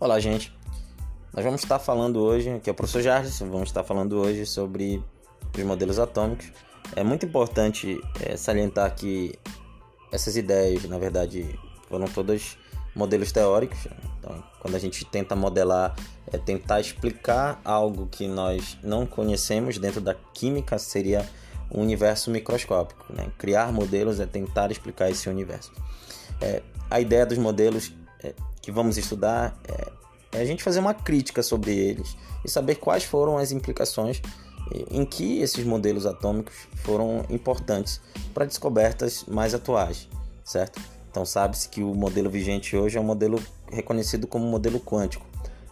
[0.00, 0.50] Olá, gente.
[1.30, 5.04] Nós vamos estar falando hoje, aqui é o professor Jardim, vamos estar falando hoje sobre
[5.54, 6.50] os modelos atômicos.
[6.96, 9.38] É muito importante é, salientar que
[10.10, 11.54] essas ideias, na verdade,
[11.86, 12.56] foram todas
[12.96, 13.78] modelos teóricos.
[14.18, 15.94] Então, quando a gente tenta modelar,
[16.32, 21.28] é tentar explicar algo que nós não conhecemos dentro da química, seria
[21.70, 23.04] um universo microscópico.
[23.12, 23.30] Né?
[23.36, 25.70] Criar modelos é tentar explicar esse universo.
[26.40, 27.92] É, a ideia dos modelos
[28.60, 29.92] que vamos estudar é,
[30.32, 34.20] é, a gente fazer uma crítica sobre eles e saber quais foram as implicações
[34.90, 38.00] em que esses modelos atômicos foram importantes
[38.32, 40.08] para descobertas mais atuais,
[40.44, 40.80] certo?
[41.10, 43.42] Então sabe-se que o modelo vigente hoje é um modelo
[43.72, 45.26] reconhecido como modelo quântico.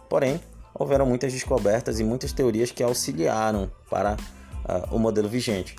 [0.09, 0.41] Porém,
[0.73, 5.75] houveram muitas descobertas e muitas teorias que auxiliaram para uh, o modelo vigente.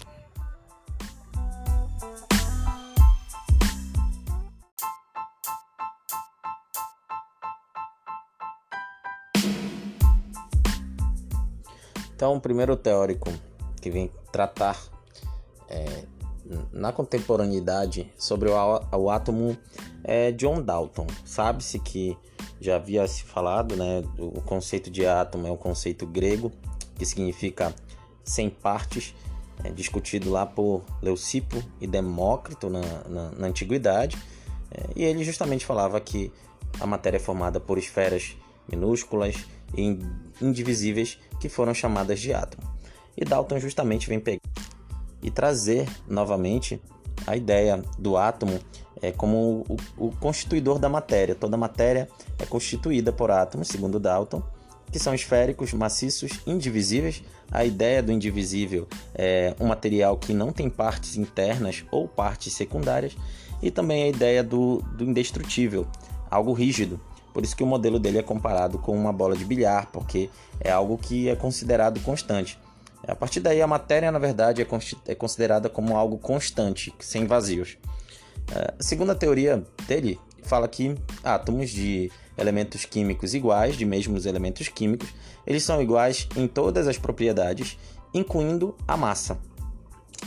[12.21, 13.33] Então, o primeiro teórico
[13.81, 14.79] que vem tratar
[15.71, 16.05] é,
[16.71, 18.55] na contemporaneidade sobre o,
[18.95, 19.57] o átomo
[20.05, 21.07] é John Dalton.
[21.25, 22.15] Sabe-se que
[22.61, 26.53] já havia se falado, né, o conceito de átomo é um conceito grego
[26.95, 27.75] que significa
[28.23, 29.15] sem partes,
[29.65, 34.19] é, discutido lá por Leucipo e Demócrito na, na, na antiguidade,
[34.71, 36.31] é, e ele justamente falava que
[36.79, 38.37] a matéria é formada por esferas
[38.69, 39.37] minúsculas
[40.41, 42.63] indivisíveis que foram chamadas de átomo.
[43.17, 44.41] E Dalton justamente vem pegar
[45.23, 46.81] e trazer novamente
[47.27, 48.59] a ideia do átomo
[49.03, 51.35] é como o, o, constituidor da matéria.
[51.35, 54.43] Toda matéria é constituída por átomos, segundo Dalton,
[54.93, 57.23] que são esféricos, maciços, indivisíveis.
[57.51, 63.17] A ideia do indivisível é um material que não tem partes internas ou partes secundárias,
[63.63, 65.87] e também a ideia do, do indestrutível,
[66.31, 67.01] algo rígido,
[67.33, 70.30] por isso que o modelo dele é comparado com uma bola de bilhar, porque
[70.61, 72.58] é algo que é considerado constante.
[73.07, 74.67] A partir daí, a matéria, na verdade, é,
[75.07, 77.79] é considerada como algo constante, sem vazios.
[78.55, 78.74] É,
[79.11, 85.08] a teoria dele, fala que átomos de elementos químicos iguais, de mesmos elementos químicos,
[85.47, 87.79] eles são iguais em todas as propriedades,
[88.12, 89.39] incluindo a massa.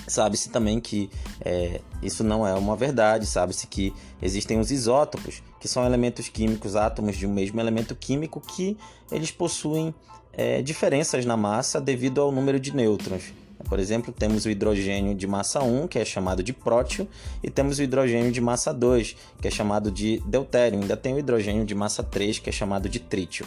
[0.08, 1.09] Sabe-se também que
[1.42, 6.76] é, isso não é uma verdade, sabe-se que existem os isótopos, que são elementos químicos,
[6.76, 8.78] átomos de um mesmo elemento químico, que
[9.12, 9.94] eles possuem
[10.34, 13.34] é, diferenças na massa devido ao número de nêutrons.
[13.70, 17.08] Por exemplo, temos o hidrogênio de massa 1, que é chamado de prótio,
[17.42, 20.80] e temos o hidrogênio de massa 2, que é chamado de deutério.
[20.80, 23.46] Ainda tem o hidrogênio de massa 3, que é chamado de trítio.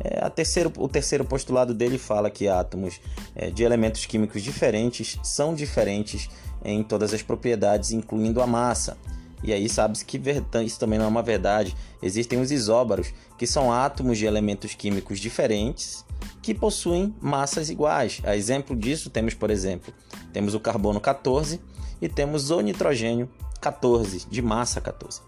[0.00, 3.00] É, terceiro, o terceiro postulado dele fala que átomos
[3.34, 6.28] é, de elementos químicos diferentes são diferentes
[6.64, 8.96] em todas as propriedades, incluindo a massa.
[9.42, 10.20] E aí sabe-se que
[10.64, 11.76] isso também não é uma verdade.
[12.02, 16.04] Existem os isóbaros, que são átomos de elementos químicos diferentes
[16.42, 18.20] que possuem massas iguais.
[18.24, 19.92] A exemplo disso, temos, por exemplo,
[20.32, 21.60] temos o carbono 14
[22.00, 23.28] e temos o nitrogênio
[23.60, 25.20] 14, de massa 14.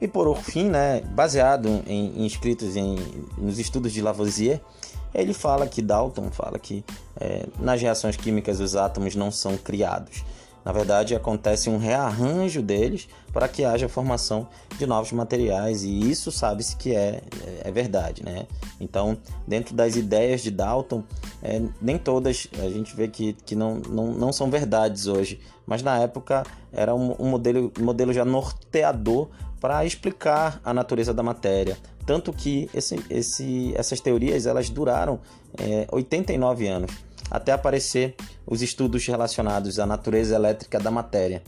[0.00, 2.96] E por fim, né, baseado em, em escritos em,
[3.38, 4.60] nos estudos de Lavoisier,
[5.14, 6.84] ele fala que Dalton fala que
[7.18, 10.22] é, nas reações químicas os átomos não são criados.
[10.66, 16.32] Na verdade, acontece um rearranjo deles para que haja formação de novos materiais e isso
[16.32, 17.22] sabe-se que é,
[17.62, 18.48] é verdade, né?
[18.80, 19.16] Então,
[19.46, 21.04] dentro das ideias de Dalton,
[21.40, 25.84] é, nem todas a gente vê que, que não, não, não são verdades hoje, mas
[25.84, 29.28] na época era um, um modelo, modelo já norteador
[29.60, 31.78] para explicar a natureza da matéria.
[32.04, 35.20] Tanto que esse, esse, essas teorias elas duraram
[35.58, 36.90] é, 89 anos,
[37.30, 38.14] até aparecer
[38.46, 41.42] os estudos relacionados à natureza elétrica da matéria.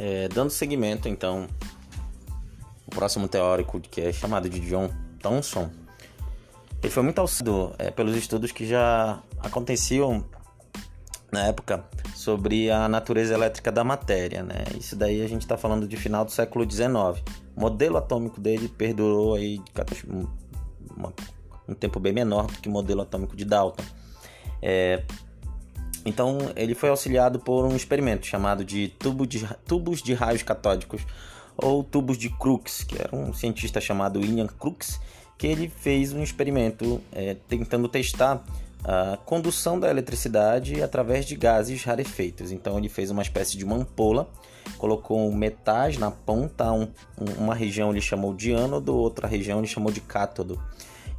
[0.00, 1.48] É, dando seguimento, então,
[2.86, 4.90] o próximo teórico, que é chamado de John
[5.20, 5.70] Thomson,
[6.80, 10.24] ele foi muito auxiliado é, pelos estudos que já aconteciam
[11.30, 11.84] na época
[12.14, 14.64] sobre a natureza elétrica da matéria, né?
[14.78, 16.88] Isso daí a gente está falando de final do século XIX.
[17.54, 19.60] O modelo atômico dele perdurou aí
[21.68, 23.84] um tempo bem menor do que o modelo atômico de Dalton.
[24.62, 25.04] É,
[26.04, 31.02] então ele foi auxiliado por um experimento chamado de, tubo de tubos de raios catódicos
[31.56, 34.98] ou tubos de Crookes, que era um cientista chamado William Crookes,
[35.36, 38.42] que ele fez um experimento é, tentando testar
[38.84, 42.52] a condução da eletricidade através de gases rarefeitos.
[42.52, 44.28] Então ele fez uma espécie de uma ampola,
[44.76, 46.88] colocou metais na ponta, um,
[47.38, 50.60] uma região ele chamou de ânodo, outra região ele chamou de cátodo.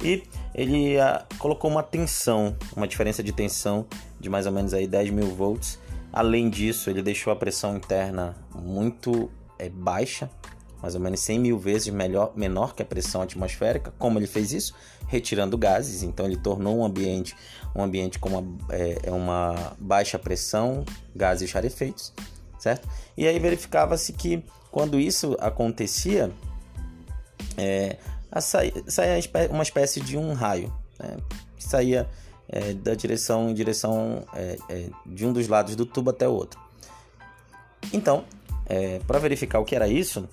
[0.02, 0.22] E
[0.54, 3.86] ele a, colocou uma tensão, uma diferença de tensão
[4.18, 5.78] de mais ou menos aí 10 mil volts.
[6.12, 10.28] Além disso, ele deixou a pressão interna muito é, baixa,
[10.82, 13.92] mais ou menos 100 mil vezes melhor, menor que a pressão atmosférica.
[13.98, 14.74] Como ele fez isso?
[15.06, 17.34] Retirando gases, então ele tornou um ambiente
[17.74, 20.84] um ambiente com uma, é, é uma baixa pressão,
[21.14, 22.12] gases rarefeitos,
[22.58, 22.88] certo?
[23.16, 26.30] E aí verificava-se que quando isso acontecia,
[27.56, 27.96] é,
[28.86, 29.18] saía
[29.50, 31.16] uma espécie de um raio, né?
[31.56, 32.08] que saía
[32.48, 36.32] é, da direção em direção é, é, de um dos lados do tubo até o
[36.32, 36.60] outro.
[37.92, 38.24] Então,
[38.66, 40.28] é, para verificar o que era isso,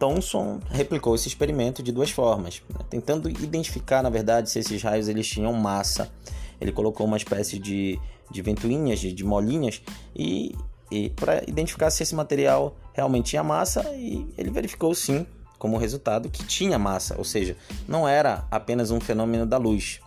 [0.00, 2.80] Thomson replicou esse experimento de duas formas, né?
[2.88, 6.10] tentando identificar, na verdade, se esses raios eles tinham massa.
[6.58, 8.00] Ele colocou uma espécie de,
[8.30, 9.82] de ventoinhas, de, de molinhas,
[10.16, 10.56] e,
[10.90, 15.26] e para identificar se esse material realmente tinha massa, e ele verificou sim,
[15.58, 17.54] como resultado, que tinha massa, ou seja,
[17.86, 20.00] não era apenas um fenômeno da luz.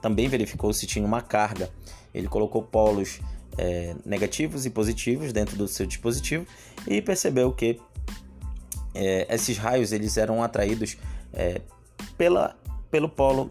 [0.00, 1.70] Também verificou se tinha uma carga.
[2.14, 3.20] Ele colocou polos
[3.58, 6.46] é, negativos e positivos dentro do seu dispositivo
[6.86, 7.78] e percebeu que
[8.94, 10.96] é, esses raios eles eram atraídos
[11.32, 11.60] é,
[12.16, 12.56] pela,
[12.90, 13.50] pelo polo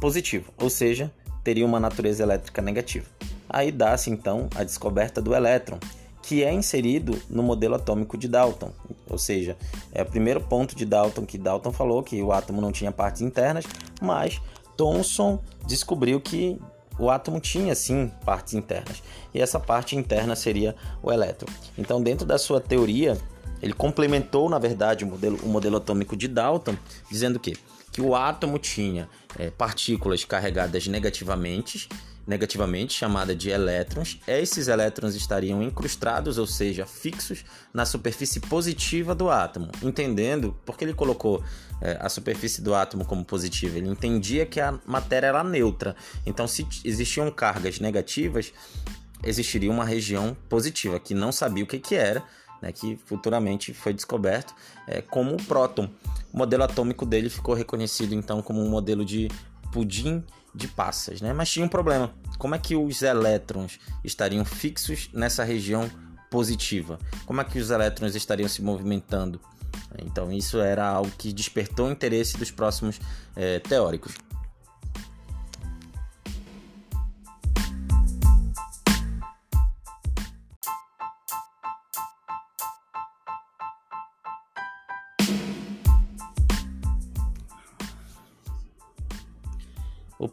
[0.00, 1.12] positivo, ou seja,
[1.42, 3.06] teria uma natureza elétrica negativa.
[3.48, 5.78] Aí dá-se então a descoberta do elétron,
[6.22, 8.72] que é inserido no modelo atômico de Dalton,
[9.08, 9.56] ou seja,
[9.92, 13.20] é o primeiro ponto de Dalton que Dalton falou que o átomo não tinha partes
[13.20, 13.64] internas,
[14.00, 14.40] mas
[14.76, 16.58] Thomson descobriu que
[16.98, 19.02] o átomo tinha sim partes internas
[19.32, 21.48] e essa parte interna seria o elétron.
[21.76, 23.18] Então, dentro da sua teoria,
[23.64, 26.76] ele complementou, na verdade, o modelo, o modelo atômico de Dalton,
[27.10, 27.56] dizendo que,
[27.90, 29.08] que o átomo tinha
[29.38, 31.88] é, partículas carregadas negativamente,
[32.26, 34.20] negativamente, chamada de elétrons.
[34.28, 39.72] Esses elétrons estariam incrustados, ou seja, fixos na superfície positiva do átomo.
[39.82, 41.42] Entendendo, porque ele colocou
[41.80, 45.96] é, a superfície do átomo como positiva, ele entendia que a matéria era neutra.
[46.26, 48.52] Então, se existiam cargas negativas,
[49.22, 52.22] existiria uma região positiva que não sabia o que, que era
[52.62, 54.54] né, que futuramente foi descoberto
[54.86, 55.88] é, como o próton.
[56.32, 59.28] O modelo atômico dele ficou reconhecido então como um modelo de
[59.72, 60.24] pudim
[60.54, 61.32] de passas, né?
[61.32, 62.14] Mas tinha um problema.
[62.38, 65.90] Como é que os elétrons estariam fixos nessa região
[66.30, 66.98] positiva?
[67.26, 69.40] Como é que os elétrons estariam se movimentando?
[69.98, 73.00] Então isso era algo que despertou o interesse dos próximos
[73.34, 74.14] é, teóricos.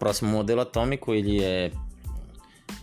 [0.01, 1.71] Próximo modelo atômico ele é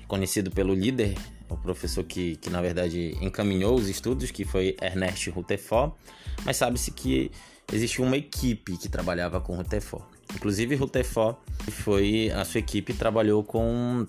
[0.06, 1.18] conhecido pelo líder,
[1.48, 5.92] o professor que, que na verdade encaminhou os estudos, que foi Ernest Rutherford,
[6.44, 7.32] mas sabe-se que
[7.72, 10.06] existiu uma equipe que trabalhava com Rutherford.
[10.32, 11.36] Inclusive Rutherford
[11.72, 14.06] foi a sua equipe trabalhou com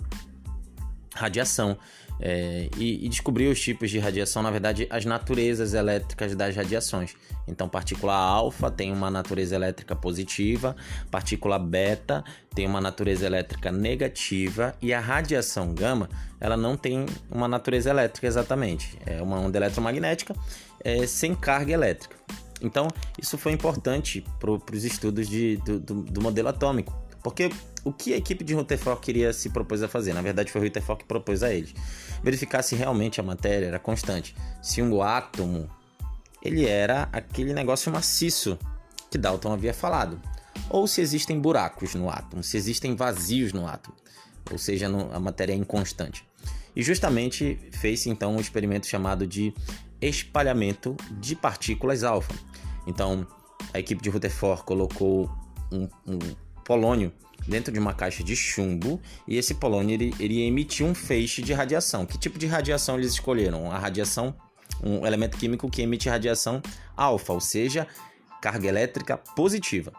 [1.16, 1.80] radiação
[2.20, 7.16] é, e, e descobriu os tipos de radiação, na verdade, as naturezas elétricas das radiações.
[7.48, 10.76] Então, partícula alfa tem uma natureza elétrica positiva,
[11.10, 12.24] partícula beta
[12.54, 16.10] tem uma natureza elétrica negativa e a radiação gama
[16.42, 18.98] ela não tem uma natureza elétrica exatamente.
[19.06, 20.36] É uma onda eletromagnética
[20.84, 22.16] é, sem carga elétrica.
[22.62, 27.52] Então, isso foi importante para os estudos de, do, do, do modelo atômico porque
[27.84, 30.14] o que a equipe de Rutherford queria se propôs a fazer?
[30.14, 31.74] Na verdade, foi Rutherford que propôs a eles.
[32.24, 34.36] Verificar se realmente a matéria era constante.
[34.62, 35.70] Se um átomo
[36.42, 38.58] ele era aquele negócio maciço
[39.10, 40.20] que Dalton havia falado.
[40.70, 43.96] Ou se existem buracos no átomo, se existem vazios no átomo.
[44.52, 46.26] Ou seja, a matéria é inconstante.
[46.76, 49.54] E justamente fez-se então um experimento chamado de
[50.02, 52.34] espalhamento de partículas alfa.
[52.88, 53.28] Então,
[53.74, 55.30] a equipe de Rutherford colocou
[55.72, 56.20] um, um
[56.70, 57.12] polônio
[57.48, 62.06] dentro de uma caixa de chumbo e esse polônio ele, ele um feixe de radiação.
[62.06, 63.72] Que tipo de radiação eles escolheram?
[63.72, 64.36] A radiação,
[64.84, 66.62] um elemento químico que emite radiação
[66.96, 67.88] alfa, ou seja,
[68.40, 69.92] carga elétrica positiva.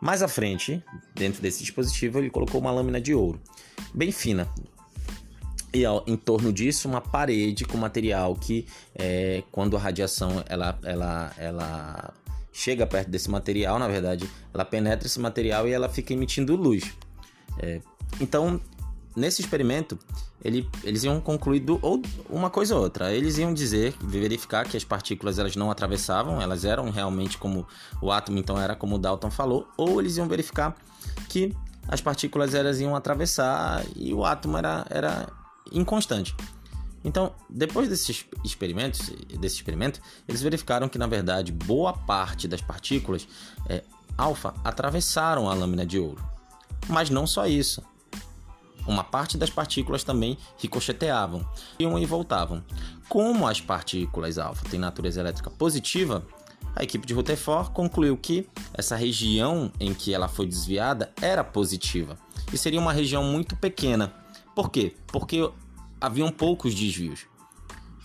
[0.00, 0.82] Mais à frente,
[1.14, 3.38] dentro desse dispositivo, ele colocou uma lâmina de ouro,
[3.92, 4.48] bem fina.
[5.74, 10.78] E ao, em torno disso, uma parede com material que, é, quando a radiação ela,
[10.82, 12.14] ela, ela
[12.52, 16.92] chega perto desse material, na verdade, ela penetra esse material e ela fica emitindo luz.
[17.58, 17.80] É,
[18.20, 18.60] então,
[19.14, 19.98] nesse experimento,
[20.42, 23.12] ele, eles iam concluir do, ou uma coisa ou outra.
[23.12, 27.66] Eles iam dizer, verificar que as partículas elas não atravessavam, elas eram realmente como
[28.00, 30.76] o átomo, então era como Dalton falou, ou eles iam verificar
[31.28, 31.54] que
[31.88, 35.28] as partículas elas iam atravessar e o átomo era, era
[35.72, 36.34] inconstante.
[37.04, 43.26] Então, depois desses experimentos, desse experimento, eles verificaram que na verdade boa parte das partículas
[43.68, 43.82] é,
[44.16, 46.22] alfa atravessaram a lâmina de ouro.
[46.88, 47.82] Mas não só isso.
[48.86, 51.46] Uma parte das partículas também ricocheteavam,
[51.78, 52.62] iam e voltavam.
[53.08, 56.26] Como as partículas alfa têm natureza elétrica positiva,
[56.74, 62.18] a equipe de Rutherford concluiu que essa região em que ela foi desviada era positiva
[62.52, 64.12] e seria uma região muito pequena.
[64.54, 64.94] Por quê?
[65.06, 65.48] Porque
[66.00, 67.26] haviam poucos desvios.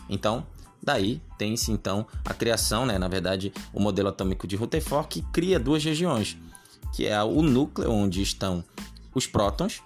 [0.10, 0.46] Então,
[0.82, 5.60] daí tem-se então a criação, né, na verdade, o modelo atômico de Rutherford que cria
[5.60, 6.38] duas regiões,
[6.94, 8.64] que é o núcleo onde estão
[9.14, 9.82] os prótons.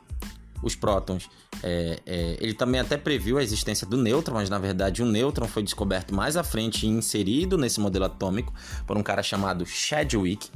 [0.62, 1.30] Os prótons,
[1.64, 5.48] é, é, ele também até previu a existência do nêutron, mas na verdade o nêutron
[5.48, 8.54] foi descoberto mais à frente e inserido nesse modelo atômico
[8.86, 10.50] por um cara chamado Chadwick.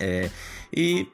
[0.00, 0.30] É,
[0.72, 1.08] e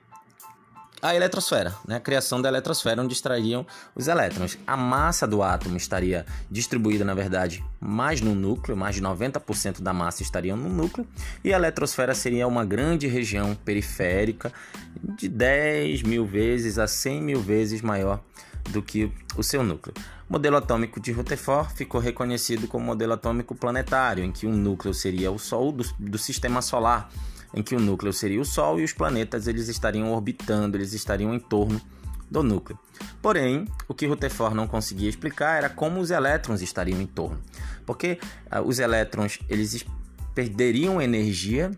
[1.03, 1.97] a eletrosfera, né?
[1.97, 4.57] a criação da eletrosfera, onde extrairiam os elétrons.
[4.65, 9.93] A massa do átomo estaria distribuída, na verdade, mais no núcleo, mais de 90% da
[9.93, 11.05] massa estaria no núcleo,
[11.43, 14.53] e a eletrosfera seria uma grande região periférica
[15.03, 18.21] de 10 mil vezes a 100 mil vezes maior
[18.71, 19.95] do que o seu núcleo.
[20.31, 24.95] O modelo atômico de Rutherford ficou reconhecido como modelo atômico planetário, em que um núcleo
[24.95, 27.11] seria o Sol do, do sistema solar
[27.55, 31.35] em que o núcleo seria o Sol e os planetas eles estariam orbitando, eles estariam
[31.35, 31.81] em torno
[32.31, 32.79] do núcleo.
[33.21, 37.39] Porém, o que Rutherford não conseguia explicar era como os elétrons estariam em torno,
[37.85, 38.19] porque
[38.51, 39.85] uh, os elétrons eles
[40.35, 41.71] perderiam energia,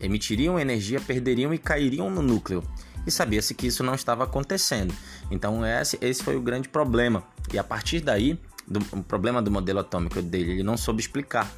[0.00, 2.62] emitiriam energia, perderiam e cairiam no núcleo.
[3.06, 4.92] E sabia-se que isso não estava acontecendo.
[5.30, 7.22] Então esse, esse foi o grande problema.
[7.52, 8.36] E a partir daí,
[8.66, 11.48] do, o problema do modelo atômico dele, ele não soube explicar.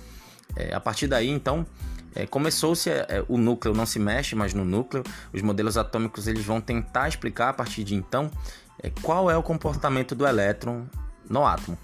[0.55, 1.67] É, a partir daí, então,
[2.15, 5.03] é, Começou-se é, é, o núcleo não se mexe mais no núcleo.
[5.33, 8.31] Os modelos atômicos eles vão tentar explicar a partir de então
[8.83, 10.87] é, qual é o comportamento do elétron
[11.29, 11.79] no átomo.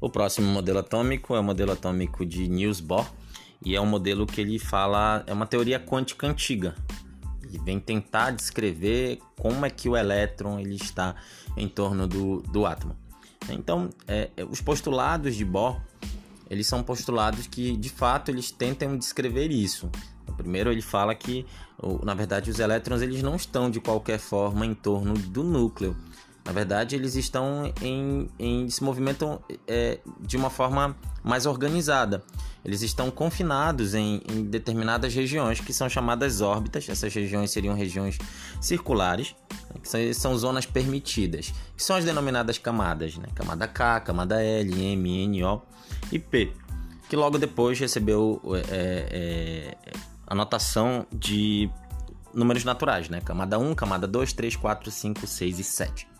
[0.00, 3.06] O próximo modelo atômico é o modelo atômico de Niels Bohr
[3.64, 6.74] e é um modelo que ele fala, é uma teoria quântica antiga.
[7.42, 11.14] Ele vem tentar descrever como é que o elétron ele está
[11.56, 12.96] em torno do, do átomo.
[13.48, 15.80] Então, é, é os postulados de Bohr,
[16.48, 19.90] eles são postulados que, de fato, eles tentam descrever isso.
[20.36, 21.44] Primeiro, ele fala que,
[22.02, 25.96] na verdade, os elétrons eles não estão de qualquer forma em torno do núcleo.
[26.50, 32.24] Na verdade, eles estão em, em se movimentam é, de uma forma mais organizada.
[32.64, 36.88] Eles estão confinados em, em, determinadas regiões que são chamadas órbitas.
[36.88, 38.18] Essas regiões seriam regiões
[38.60, 39.36] circulares,
[39.80, 43.28] que são, são zonas permitidas, que são as denominadas camadas, né?
[43.32, 45.62] camada K, camada L, M, N, O
[46.10, 46.52] e P,
[47.08, 49.92] que logo depois recebeu é, é,
[50.26, 51.70] a notação de
[52.34, 53.20] números naturais, né?
[53.20, 56.10] camada 1, camada 2, 3, 4, 5, 6 e 7.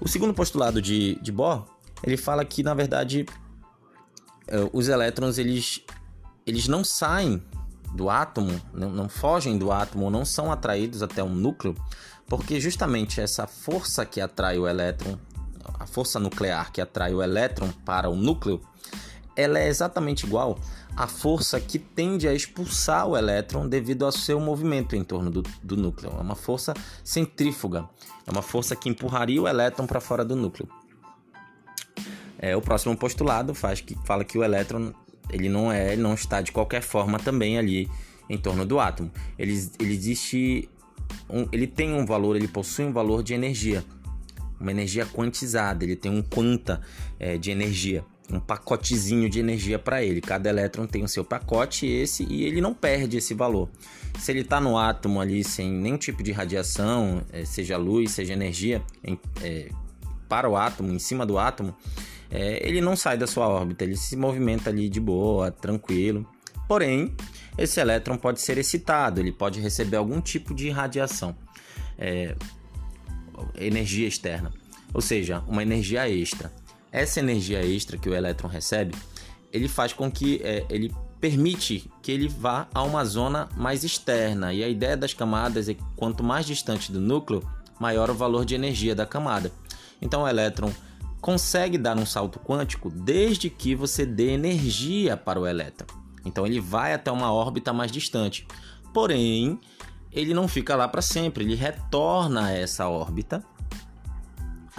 [0.00, 1.66] O segundo postulado de, de Bohr,
[2.02, 3.26] ele fala que, na verdade,
[4.48, 5.82] é, os elétrons eles,
[6.46, 7.42] eles não saem
[7.94, 11.74] do átomo, não, não fogem do átomo, não são atraídos até um núcleo,
[12.26, 15.18] porque justamente essa força que atrai o elétron,
[15.78, 18.60] a força nuclear que atrai o elétron para o núcleo,
[19.36, 20.58] ela é exatamente igual
[21.00, 25.42] à força que tende a expulsar o elétron devido ao seu movimento em torno do,
[25.62, 26.12] do núcleo.
[26.14, 27.88] É uma força centrífuga,
[28.26, 30.68] é uma força que empurraria o elétron para fora do núcleo.
[32.38, 34.92] É, o próximo postulado faz que, fala que o elétron
[35.30, 37.88] ele não é, ele não está de qualquer forma também ali
[38.28, 39.10] em torno do átomo.
[39.38, 40.68] Ele, ele existe,
[41.30, 43.82] um, ele tem um valor, ele possui um valor de energia,
[44.60, 45.82] uma energia quantizada.
[45.82, 46.82] Ele tem um quanta
[47.18, 50.20] é, de energia, um pacotezinho de energia para ele.
[50.20, 53.68] Cada elétron tem o seu pacote esse e ele não perde esse valor.
[54.18, 58.32] Se ele está no átomo ali sem nenhum tipo de radiação, é, seja luz, seja
[58.32, 59.70] energia, em, é,
[60.28, 61.74] para o átomo, em cima do átomo,
[62.30, 66.26] é, ele não sai da sua órbita, ele se movimenta ali de boa, tranquilo.
[66.68, 67.14] Porém,
[67.58, 71.36] esse elétron pode ser excitado, ele pode receber algum tipo de radiação,
[71.98, 72.36] é,
[73.56, 74.52] energia externa,
[74.94, 76.52] ou seja, uma energia extra.
[76.92, 78.94] Essa energia extra que o elétron recebe,
[79.52, 84.52] ele faz com que é, ele permite que ele vá a uma zona mais externa.
[84.52, 87.42] E a ideia das camadas é que quanto mais distante do núcleo,
[87.78, 89.52] maior o valor de energia da camada.
[90.00, 90.72] Então o elétron
[91.20, 95.86] consegue dar um salto quântico desde que você dê energia para o elétron.
[96.24, 98.46] Então ele vai até uma órbita mais distante.
[98.92, 99.60] Porém,
[100.10, 103.44] ele não fica lá para sempre, ele retorna a essa órbita,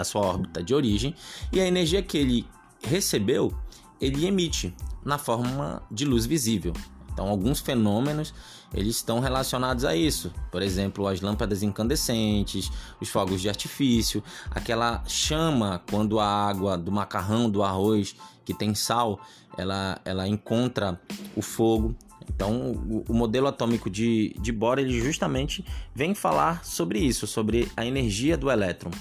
[0.01, 1.15] a sua órbita de origem,
[1.51, 2.47] e a energia que ele
[2.83, 3.53] recebeu,
[3.99, 4.73] ele emite
[5.05, 6.73] na forma de luz visível.
[7.13, 8.33] Então, alguns fenômenos
[8.73, 10.31] eles estão relacionados a isso.
[10.49, 16.91] Por exemplo, as lâmpadas incandescentes, os fogos de artifício, aquela chama quando a água do
[16.91, 18.15] macarrão, do arroz
[18.45, 19.19] que tem sal,
[19.57, 20.99] ela, ela encontra
[21.35, 21.95] o fogo.
[22.33, 27.69] Então, o, o modelo atômico de, de Bohr ele justamente vem falar sobre isso, sobre
[27.75, 28.91] a energia do elétron.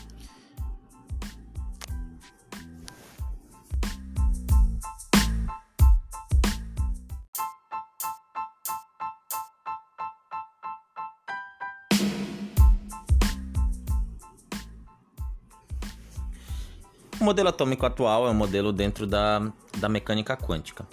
[17.20, 20.86] O modelo atômico atual é um modelo dentro da, da mecânica quântica.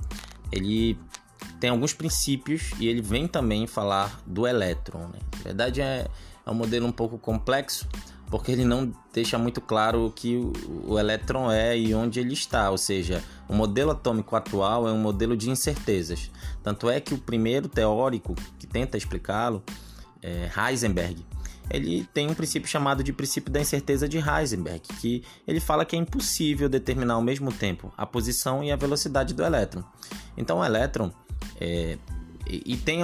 [0.51, 1.00] Ele
[1.57, 5.07] tem alguns princípios e ele vem também falar do elétron.
[5.07, 5.19] Né?
[5.38, 6.05] Na verdade, é,
[6.46, 7.88] é um modelo um pouco complexo,
[8.29, 12.69] porque ele não deixa muito claro o que o, elétron é e onde ele está.
[12.72, 16.29] Ou seja, o modelo atômico atual é um modelo de incertezas.
[16.62, 19.63] Tanto é que o primeiro teórico que tenta explicá-lo
[20.22, 21.25] é Heisenberg
[21.69, 25.95] ele tem um princípio chamado de princípio da incerteza de Heisenberg, que ele fala que
[25.95, 29.83] é impossível determinar ao mesmo tempo a posição e a velocidade do elétron.
[30.38, 31.12] Então, o elétron
[31.59, 31.97] é,
[32.50, 33.00] e tem,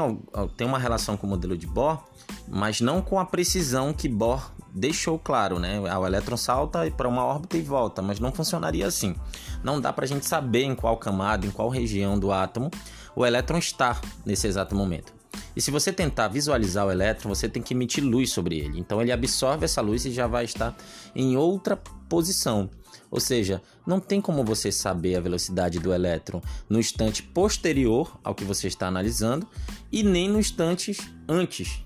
[0.55, 2.03] tem uma relação com o modelo de Bohr,
[2.47, 5.81] mas não com a precisão que Bohr deixou claro, né?
[5.89, 9.15] Ah, o elétron salta para uma órbita e volta, mas não funcionaria assim.
[9.63, 12.71] Não dá para a gente saber em qual camada, em qual região do átomo
[13.15, 15.13] o elétron está nesse exato momento.
[15.55, 18.79] E se você tentar visualizar o elétron, você tem que emitir luz sobre ele.
[18.79, 20.75] Então ele absorve essa luz e já vai estar
[21.15, 21.75] em outra
[22.09, 22.69] posição.
[23.09, 28.33] Ou seja, não tem como você saber a velocidade do elétron no instante posterior ao
[28.33, 29.47] que você está analisando
[29.91, 31.83] e nem no instante antes.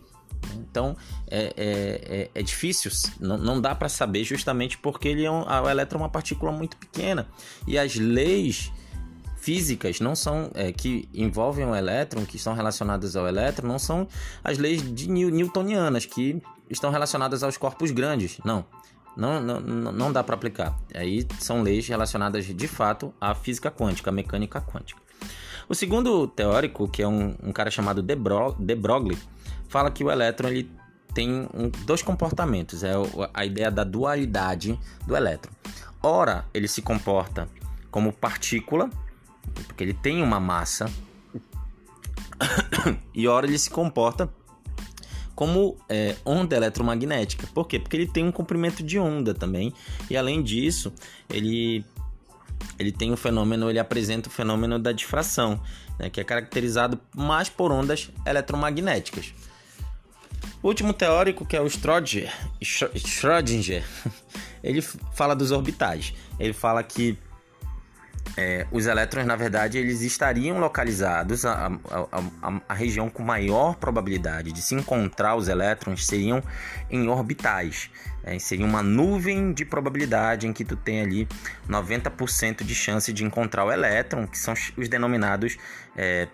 [0.56, 0.96] Então
[1.30, 5.42] é, é, é, é difícil, não, não dá para saber justamente porque ele é um,
[5.42, 7.28] o elétron é uma partícula muito pequena
[7.68, 8.72] e as leis
[9.38, 14.07] físicas não são é, que envolvem o elétron, que estão relacionadas ao elétron, não são
[14.44, 18.40] as leis de newtonianas que estão relacionadas aos corpos grandes.
[18.44, 18.66] Não.
[19.16, 20.77] Não, não, não dá para aplicar.
[20.94, 25.01] Aí são leis relacionadas de fato à física quântica, à mecânica quântica.
[25.68, 29.18] O segundo teórico, que é um, um cara chamado De, Bro, De Broglie,
[29.68, 30.70] fala que o elétron ele
[31.16, 32.83] tem um, dois comportamentos.
[32.83, 32.94] É
[33.33, 35.51] a ideia da dualidade do elétron.
[36.01, 37.50] Ora, ele se comporta
[37.90, 38.90] como partícula
[39.68, 40.92] porque ele tem uma massa
[43.14, 44.29] e ora ele se comporta
[45.36, 47.48] como é, onda eletromagnética.
[47.53, 47.77] Por quê?
[47.79, 49.74] Porque ele tem um comprimento de onda também
[50.10, 50.92] e além disso
[51.29, 51.86] ele
[52.79, 55.62] ele tem um fenômeno, ele apresenta o fenômeno da difração,
[56.00, 59.33] né, que é caracterizado mais por ondas eletromagnéticas.
[60.62, 62.31] O último teórico, que é o Schrödinger,
[62.62, 63.83] Schrödinger
[64.64, 66.14] ele fala dos orbitais.
[66.40, 67.18] Ele fala que
[68.38, 73.76] é, os elétrons, na verdade, eles estariam localizados, a, a, a, a, região com maior
[73.76, 76.44] probabilidade de se encontrar os elétrons seriam
[76.88, 77.90] em orbitais.
[78.24, 81.28] É, seria uma nuvem de probabilidade em que tu tem ali
[81.68, 85.58] 90% de chance de encontrar o elétron, que são os denominados
[85.96, 86.28] é,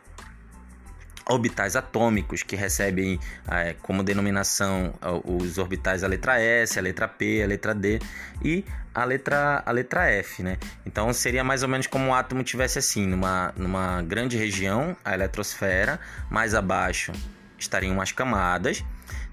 [1.30, 7.42] orbitais atômicos que recebem é, como denominação os orbitais a letra S, a letra P,
[7.44, 8.00] a letra D
[8.44, 10.58] e a letra, a letra F, né?
[10.86, 15.14] Então seria mais ou menos como o átomo tivesse assim, numa, numa grande região, a
[15.14, 17.12] eletrosfera, mais abaixo
[17.58, 18.84] estariam as camadas,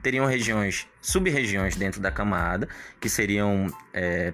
[0.02, 2.68] teriam regiões, sub-regiões dentro da camada,
[3.00, 4.32] que seriam é,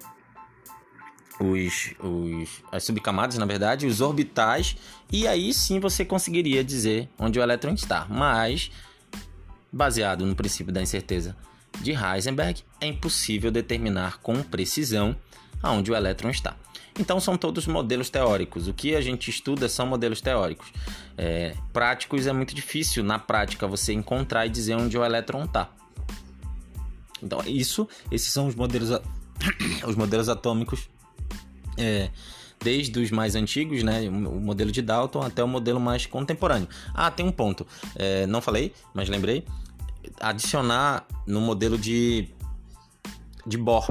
[1.39, 4.75] os, os, as subcamadas, na verdade, os orbitais,
[5.11, 8.05] e aí sim você conseguiria dizer onde o elétron está.
[8.09, 8.71] Mas,
[9.71, 11.35] baseado no princípio da incerteza
[11.81, 15.15] de Heisenberg, é impossível determinar com precisão
[15.61, 16.55] aonde o elétron está.
[16.99, 18.67] Então são todos modelos teóricos.
[18.67, 20.71] O que a gente estuda são modelos teóricos.
[21.15, 25.69] É, práticos é muito difícil na prática você encontrar e dizer onde o elétron está.
[27.21, 28.89] Então isso, esses são os modelos,
[29.87, 30.89] os modelos atômicos
[31.77, 32.09] é,
[32.59, 36.67] desde os mais antigos, né, o modelo de Dalton até o modelo mais contemporâneo.
[36.93, 39.45] Ah, tem um ponto, é, não falei, mas lembrei,
[40.19, 42.27] adicionar no modelo de,
[43.45, 43.89] de Bohr.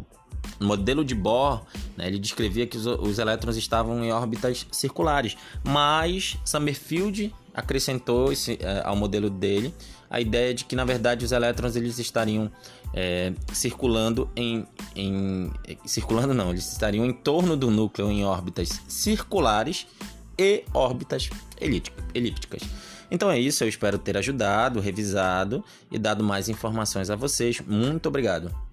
[0.58, 1.62] No modelo de Bohr,
[1.96, 8.58] né, ele descrevia que os, os elétrons estavam em órbitas circulares, mas Summerfield acrescentou esse,
[8.60, 9.74] é, ao modelo dele
[10.10, 12.52] a ideia de que na verdade os elétrons eles estariam
[12.94, 15.50] é, circulando em, em
[15.86, 19.86] circulando não eles estariam em torno do núcleo em órbitas circulares
[20.38, 22.62] e órbitas elípticas
[23.10, 27.60] Então é isso, eu espero ter ajudado, revisado e dado mais informações a vocês.
[27.60, 28.65] Muito obrigado.